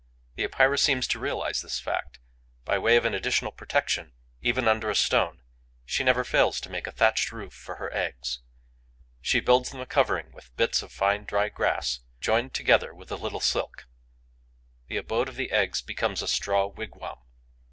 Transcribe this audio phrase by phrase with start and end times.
[0.33, 2.17] The Epeira seems to realize this fact.
[2.65, 5.43] By way of an additional protection, even under a stone,
[5.85, 8.39] she never fails to make a thatched roof for her eggs.
[9.21, 13.15] She builds them a covering with bits of fine, dry grass, joined together with a
[13.15, 13.85] little silk.
[14.87, 17.19] The abode of the eggs becomes a straw wigwam.